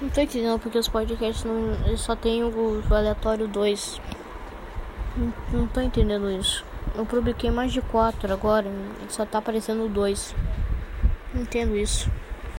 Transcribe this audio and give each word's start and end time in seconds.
Não 0.00 0.08
tô 0.08 0.20
entendendo 0.20 0.60
porque 0.60 0.78
os 0.78 0.86
podcasts 0.86 1.44
não, 1.44 1.96
só 1.96 2.14
tem 2.14 2.44
o, 2.44 2.82
aleatório 2.88 3.48
2. 3.48 4.00
Não, 5.16 5.34
não 5.52 5.66
tô 5.66 5.80
entendendo 5.80 6.30
isso. 6.30 6.64
Eu 6.94 7.04
publiquei 7.04 7.50
é 7.50 7.52
mais 7.52 7.72
de 7.72 7.80
4 7.80 8.32
agora, 8.32 8.70
só 9.08 9.26
tá 9.26 9.38
aparecendo 9.38 9.88
2. 9.88 10.36
Não 11.34 11.42
entendo 11.42 11.76
isso. 11.76 12.08